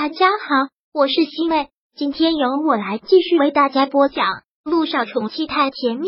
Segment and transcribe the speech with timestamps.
[0.00, 4.26] 大家好，我是西妹，今天由我来继续为大家播讲
[4.62, 6.06] 《路上宠妻太甜蜜》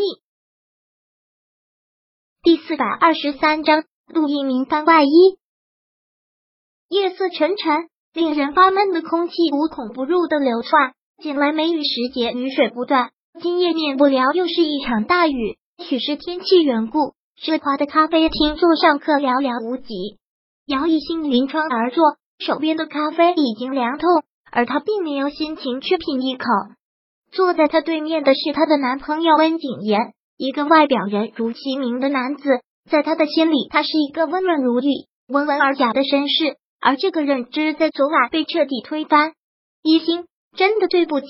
[2.41, 5.09] 第四百二十三章陆一鸣番外一。
[6.89, 10.93] 夜色沉沉，令人发闷的空气无孔不入的流窜。
[11.21, 13.11] 近来梅雨时节，雨水不断，
[13.43, 15.59] 今夜免不了又是一场大雨。
[15.81, 20.21] 许是天气缘故，奢华的咖啡厅座上客寥寥无几。
[20.67, 22.20] 姚一兴临窗而坐。
[22.41, 24.07] 手边的咖啡已经凉透，
[24.51, 26.45] 而他并没有心情去品一口。
[27.31, 32.43] 坐在他对面的是她的男朋友温景言，一个外表人如其名的男子。
[32.91, 36.57] 在他的心里，他是一个温润如玉、温文尔雅的绅士。
[36.81, 39.35] 而这个认知在昨晚被彻底推翻。
[39.83, 40.25] 一心，
[40.57, 41.27] 真的对不起，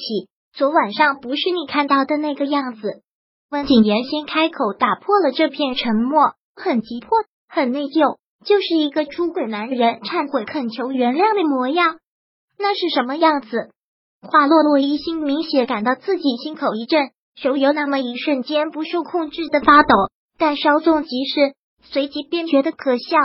[0.55, 3.03] 昨晚上不是你看到的那个样子。
[3.51, 7.19] 温景言先开口，打破了这片沉默，很急迫，
[7.49, 8.20] 很内疚。
[8.45, 11.99] 就是一个出轨男人忏悔恳求原谅的模样，
[12.59, 13.71] 那是什么样子？
[14.23, 19.95] 话落落，一心明显感到自己心口一震，手有那么一瞬间不受控制的发抖，
[20.39, 23.17] 但稍纵即逝，随即便觉得可笑。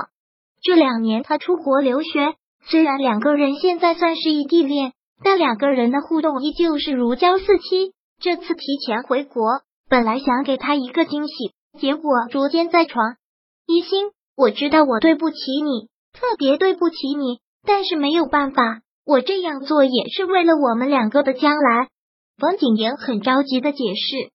[0.61, 7.93] 这两年他出国留学，虽然两个人现在算是异地恋，但两个人的互动依旧是如胶似漆。
[8.19, 9.43] 这次提前回国，
[9.89, 13.15] 本来想给他一个惊喜，结果捉奸在床。
[13.65, 14.11] 一心。
[14.37, 21.87] 我知道我对不起你，特别对不起你，但是没有办法，我这样做也是为了我们两个的将来。
[22.37, 24.31] 冯景言很着急的解释：“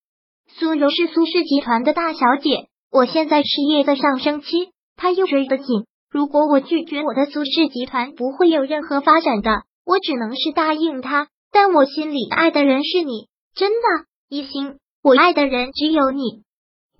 [0.56, 5.84] 苏柔是苏氏集团的大小姐，我现在事业在上升期，她又追得紧。
[6.10, 9.64] 如果我拒绝，我的苏氏集团不会有任何发展的。
[9.84, 16.42] 我只能是答应她，但我心里爱的人是你，真的，一心，我爱的人只有你。”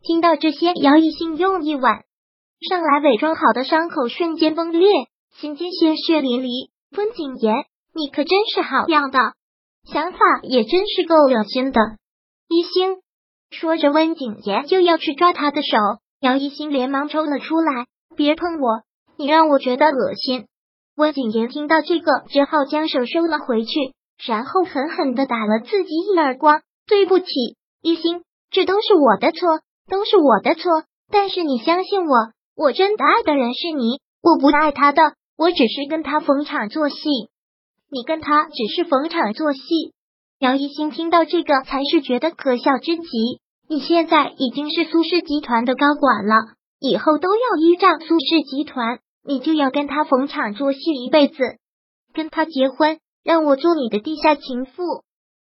[0.04, 2.04] 听到这些，姚一心用一晚。
[2.68, 4.90] 上来伪装好的伤口瞬间崩裂，
[5.32, 6.68] 心间鲜血淋漓。
[6.94, 7.54] 温景言，
[7.94, 9.18] 你可真是好样的，
[9.90, 11.80] 想法也真是够恶心的。
[12.48, 12.98] 一星
[13.50, 15.78] 说着，温景言就要去抓他的手，
[16.20, 18.82] 姚一星连忙抽了出来，别碰我，
[19.16, 20.46] 你让我觉得恶心。
[20.96, 23.94] 温景言听到这个，只好将手收了回去，
[24.26, 26.60] 然后狠狠的打了自己一耳光。
[26.86, 27.26] 对不起，
[27.80, 30.84] 一星，这都是我的错，都是我的错。
[31.10, 32.32] 但是你相信我。
[32.56, 35.02] 我真的爱的人是你，我不爱他的，
[35.36, 36.96] 我只是跟他逢场作戏。
[37.90, 39.60] 你跟他只是逢场作戏。
[40.38, 43.40] 姚一新听到这个，才是觉得可笑之极。
[43.68, 46.34] 你现在已经是苏氏集团的高管了，
[46.80, 51.36] 以后都要依仗苏氏集团，你就要跟他逢场作戏一辈子，
[52.12, 54.82] 跟他结婚，让我做你的地下情妇。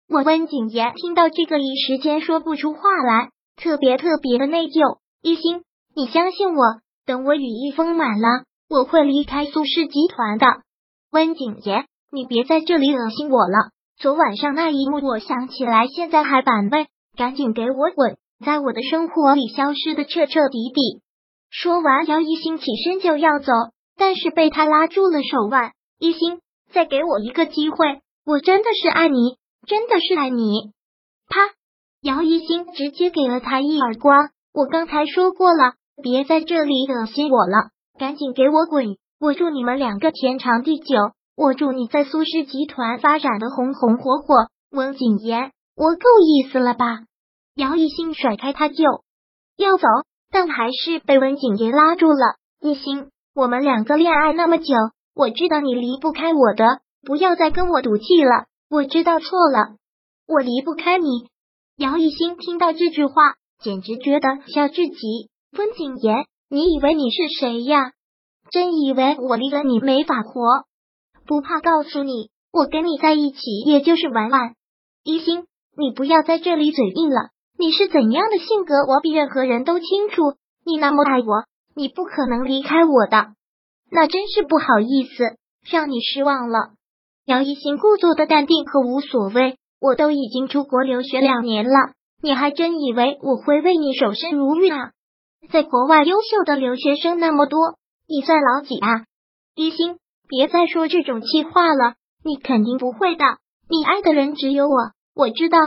[0.10, 5.00] 我温景言听到这个，一时间说不出话来，特别特别的内疚。
[5.22, 5.64] 一心，
[5.96, 6.64] 你相信我。
[7.08, 10.46] 等我羽翼丰满了，我会离开苏氏集团的。
[11.10, 13.72] 温景言，你别在这里恶心我了。
[13.98, 16.88] 昨晚上那一幕，我想起来，现在还反胃。
[17.16, 21.02] 赶紧给我滚，在我的生活里消失的彻彻底底。
[21.50, 23.54] 说完，姚一星起身就要走，
[23.96, 25.72] 但是被他拉住了手腕。
[26.00, 26.42] 一星，
[26.74, 30.74] 再给我一个机会，我真的是爱你，真的是爱你。
[31.30, 31.40] 啪！
[32.02, 34.30] 姚一星直接给了他一耳光。
[34.54, 35.76] 我刚才说过了。
[36.02, 38.98] 别在这里恶心我了，赶紧给我滚！
[39.20, 40.86] 我祝你们两个天长地久，
[41.36, 44.48] 我祝你在苏氏集团发展的红红火火。
[44.70, 46.86] 温景言，我够意思了吧？
[47.56, 48.84] 姚一兴甩开他就
[49.58, 49.88] 要走，
[50.30, 52.36] 但还是被温景言拉住了。
[52.62, 54.76] 一兴，我们两个恋爱那么久，
[55.16, 58.46] 我知道你离不开我的，不要再跟我赌气了。
[58.70, 59.78] 我知道错了，
[60.28, 61.08] 我离不开你。
[61.78, 65.30] 姚一兴听到这句话，简直觉得笑至极。
[65.58, 67.92] 温景言，你以为你是谁呀？
[68.52, 70.66] 真以为我离了你没法活？
[71.26, 74.54] 不怕告诉你，我跟你在一起也就是玩玩。
[75.04, 77.30] 一心，你不要在这里嘴硬了。
[77.58, 80.38] 你是怎样的性格，我比任何人都清楚。
[80.64, 83.34] 你那么爱我，你不可能离开我的。
[83.90, 85.38] 那真是不好意思，
[85.70, 86.74] 让你失望了。
[87.26, 89.58] 姚一心故作的淡定和无所谓。
[89.80, 94.92] 我都已经出国留学两年了，你还真以为我会为你守身如玉啊？
[95.52, 99.06] 在国外优秀的留学生那么多，你算老几啊？
[99.56, 99.98] 一心，
[100.28, 101.96] 别再说这种气话了。
[102.24, 103.24] 你肯定不会的，
[103.70, 105.60] 你爱的人只有我，我知道。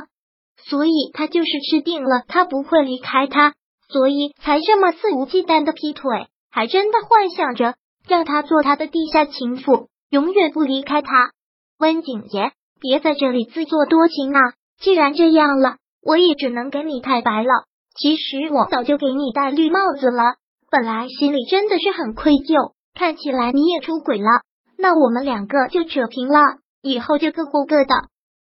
[0.59, 3.55] 所以他就是吃定了，他不会离开他，
[3.89, 7.77] 所以才这么肆无忌惮的劈腿，还真的幻想着
[8.07, 11.33] 让他做他的地下情妇，永远不离开他。
[11.79, 14.53] 温景言，别在这里自作多情啊！
[14.79, 17.65] 既然这样了，我也只能跟你太白了。
[17.95, 20.37] 其实我早就给你戴绿帽子了，
[20.71, 22.73] 本来心里真的是很愧疚。
[22.95, 24.43] 看起来你也出轨了，
[24.79, 26.59] 那我们两个就扯平了。
[26.83, 27.95] 以后就各过各的。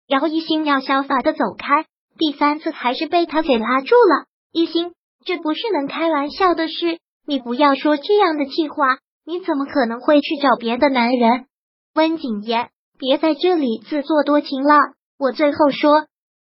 [0.07, 1.85] 姚一星要潇洒的走开，
[2.17, 4.25] 第三次还是被他给拉住了。
[4.51, 4.93] 一星，
[5.25, 8.97] 这不是能开玩笑的事，你不要说这样的气话。
[9.25, 11.45] 你怎么可能会去找别的男人？
[11.93, 14.75] 温景言，别在这里自作多情了。
[15.19, 16.05] 我最后说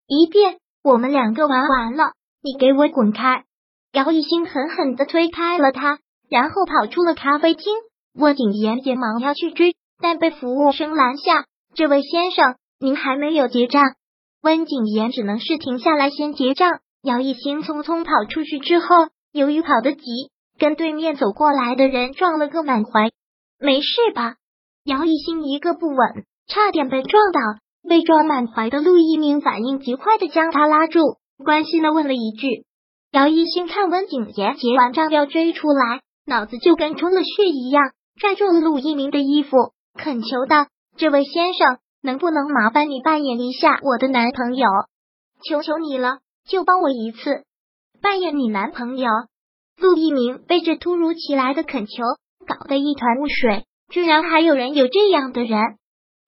[0.07, 2.13] 一遍，我们两个玩完了，
[2.47, 3.43] 你给我滚开！
[3.93, 5.99] 姚一星狠狠的推开了他，
[6.31, 7.75] 然后跑出了咖啡厅。
[8.15, 11.47] 温景言连忙要去追，但被服务生拦下。
[11.75, 13.83] 这位先生，您还没有结账。
[14.45, 16.79] 温景言只能是停下来先结账。
[17.03, 20.05] 姚一星匆匆跑出去之后，由于跑得急。
[20.57, 23.11] 跟对面走过来的人撞了个满怀，
[23.59, 24.37] 没事吧？
[24.85, 27.41] 姚一星一个不稳，差点被撞倒。
[27.89, 31.01] 被撞满怀的陆一鸣反应极快的将他拉住，
[31.45, 32.65] 关心的问了一句。
[33.13, 39.57] 姚一星看温景言结完账要追出来，脑子就跟充了血一样，拽住了陆一鸣的衣服，
[39.95, 40.67] 恳求道
[40.97, 44.67] ：“这位先生，能不能麻烦你扮演一下我的男朋友？
[45.43, 47.45] 求求你了，就帮我一次，
[48.03, 49.09] 扮演你男朋友。”
[49.79, 52.03] 陆一鸣被这突如其来的恳求
[52.47, 55.61] 搞得一团雾水，居然还有人有这样的人！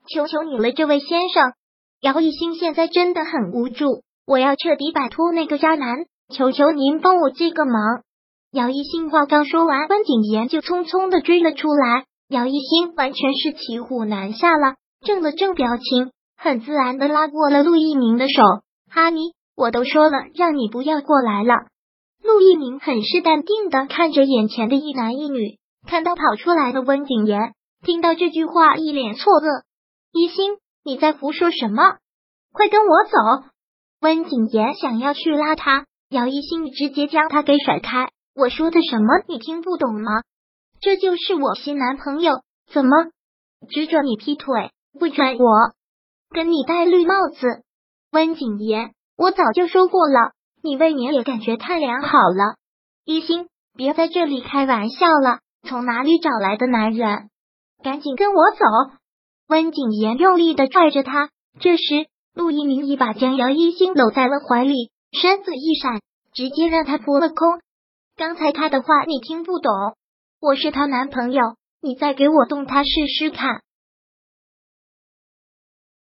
[0.07, 1.53] 求求你了，这位先生！
[2.01, 8.03] 姚一兴现在真的很无助，我要彻底摆脱那个渣男，求求您帮我这个忙！
[8.53, 12.05] 姚一兴话刚说完，温景言就匆匆的追了出来。
[12.29, 18.43] 姚一兴完全是骑虎难下了，正了正表情，很自然的拉过了陆一鸣的手。
[18.93, 21.55] 哈尼，我都说了，让你不要过来了。
[22.23, 29.63] 陆一鸣很是淡定的看着眼前的一男一女，看到跑出来的温景言，听到这句话一脸错愕。
[30.13, 31.97] 一心，你在胡说什么？
[32.53, 33.49] 快跟我走！
[34.01, 38.09] 温景言想要去拉他，姚一心直接将他给甩开。
[38.35, 40.23] 我说的什么你听不懂吗？
[40.81, 42.43] 这就是我新男朋友，
[42.73, 42.91] 怎么
[43.69, 45.73] 只准你劈腿，不准我
[46.31, 47.65] 跟你戴绿帽子？
[48.13, 50.33] 温景言，我早就说过了。
[50.63, 52.57] 你未免也感觉太良好了，
[53.05, 55.41] 一心，别在这里开玩笑了。
[55.69, 57.31] 从哪里找来的男人？
[57.83, 58.65] 赶紧跟我走！
[59.49, 61.31] 温景言用力的拽着他。
[61.61, 66.01] 这时，陆一鸣一把将姚一星搂在了怀里，身子一闪，
[66.33, 67.61] 直接让他扑了空。
[68.15, 69.73] 刚才他的话你听不懂，
[70.41, 73.63] 我是他男朋友，你再给我动他试试看。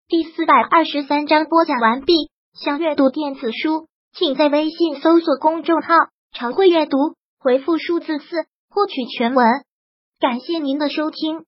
[0.08, 2.12] 第四百二十三章播讲完毕。
[2.52, 3.88] 想阅读电子书。
[4.12, 5.94] 请在微信搜索公众号
[6.36, 6.98] “常会阅读”，
[7.40, 8.26] 回复数字四
[8.68, 9.46] 获取全文。
[10.20, 11.45] 感谢您的收听。